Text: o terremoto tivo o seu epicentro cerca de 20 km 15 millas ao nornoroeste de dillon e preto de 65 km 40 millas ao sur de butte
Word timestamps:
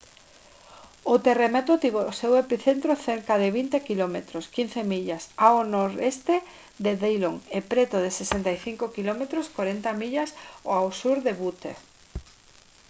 o 1.13 1.15
terremoto 1.27 1.79
tivo 1.83 1.99
o 2.11 2.17
seu 2.21 2.33
epicentro 2.43 2.91
cerca 3.07 3.33
de 3.41 3.47
20 3.57 3.85
km 3.87 4.15
15 4.55 4.81
millas 4.91 5.23
ao 5.45 5.57
nornoroeste 5.73 6.35
de 6.85 6.91
dillon 7.03 7.35
e 7.57 7.59
preto 7.71 7.97
de 8.03 8.11
65 8.19 8.93
km 8.95 9.21
40 9.57 9.99
millas 10.01 10.29
ao 10.73 10.85
sur 10.99 11.17
de 11.25 11.33
butte 11.41 11.71